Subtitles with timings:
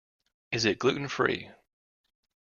[0.51, 1.51] Is it gluten-free?